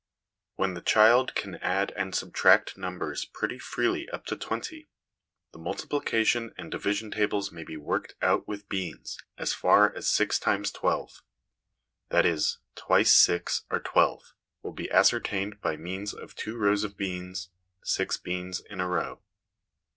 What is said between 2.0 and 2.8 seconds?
subtract